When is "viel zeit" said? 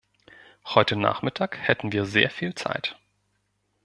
2.31-2.97